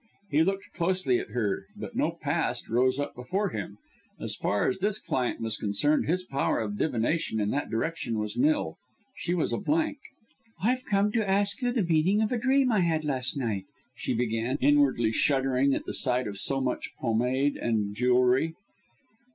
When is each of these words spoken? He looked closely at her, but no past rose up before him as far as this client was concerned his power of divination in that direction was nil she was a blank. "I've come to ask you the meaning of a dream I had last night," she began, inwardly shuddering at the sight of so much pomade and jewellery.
He 0.31 0.41
looked 0.43 0.73
closely 0.73 1.19
at 1.19 1.29
her, 1.29 1.67
but 1.75 1.95
no 1.95 2.17
past 2.23 2.67
rose 2.69 2.97
up 2.97 3.13
before 3.13 3.49
him 3.51 3.77
as 4.19 4.35
far 4.35 4.67
as 4.67 4.79
this 4.79 4.97
client 4.97 5.39
was 5.41 5.57
concerned 5.57 6.07
his 6.07 6.23
power 6.23 6.59
of 6.59 6.75
divination 6.75 7.39
in 7.39 7.51
that 7.51 7.69
direction 7.69 8.17
was 8.17 8.35
nil 8.35 8.77
she 9.15 9.35
was 9.35 9.53
a 9.53 9.59
blank. 9.59 9.99
"I've 10.63 10.85
come 10.85 11.11
to 11.11 11.29
ask 11.29 11.61
you 11.61 11.71
the 11.71 11.83
meaning 11.83 12.19
of 12.19 12.31
a 12.31 12.39
dream 12.39 12.71
I 12.71 12.79
had 12.79 13.05
last 13.05 13.37
night," 13.37 13.65
she 13.95 14.15
began, 14.15 14.57
inwardly 14.59 15.11
shuddering 15.11 15.75
at 15.75 15.85
the 15.85 15.93
sight 15.93 16.25
of 16.27 16.39
so 16.39 16.59
much 16.59 16.89
pomade 16.99 17.55
and 17.55 17.93
jewellery. 17.95 18.55